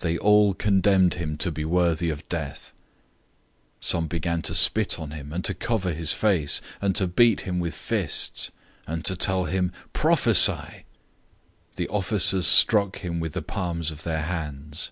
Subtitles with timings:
[0.00, 2.74] They all condemned him to be worthy of death.
[3.80, 7.40] 014:065 Some began to spit on him, and to cover his face, and to beat
[7.42, 8.50] him with fists,
[8.86, 10.84] and to tell him, "Prophesy!"
[11.76, 14.90] The officers struck him with the palms of their hands.